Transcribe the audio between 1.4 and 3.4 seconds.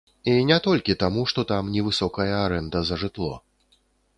там невысокая арэнда за жытло.